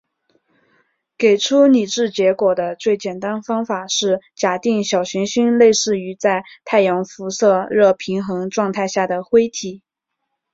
[1.15, 9.83] 给出理智结果的最简单方法是假定小行星类似于在太阳辐射热平衡状态下的灰体。